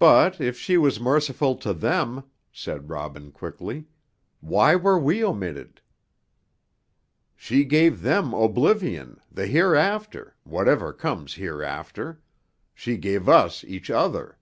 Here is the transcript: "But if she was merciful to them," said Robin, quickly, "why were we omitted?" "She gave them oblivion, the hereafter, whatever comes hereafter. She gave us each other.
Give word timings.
"But 0.00 0.40
if 0.40 0.58
she 0.58 0.76
was 0.76 0.98
merciful 0.98 1.54
to 1.58 1.72
them," 1.72 2.24
said 2.52 2.90
Robin, 2.90 3.30
quickly, 3.30 3.86
"why 4.40 4.74
were 4.74 4.98
we 4.98 5.22
omitted?" 5.24 5.80
"She 7.36 7.62
gave 7.62 8.02
them 8.02 8.34
oblivion, 8.34 9.20
the 9.30 9.46
hereafter, 9.46 10.34
whatever 10.42 10.92
comes 10.92 11.34
hereafter. 11.34 12.20
She 12.74 12.96
gave 12.96 13.28
us 13.28 13.62
each 13.62 13.90
other. 13.90 14.38